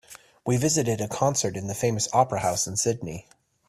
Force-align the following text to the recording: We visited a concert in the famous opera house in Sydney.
We 0.47 0.57
visited 0.57 0.99
a 0.99 1.07
concert 1.07 1.55
in 1.55 1.67
the 1.67 1.75
famous 1.75 2.07
opera 2.11 2.39
house 2.39 2.65
in 2.65 2.75
Sydney. 2.75 3.27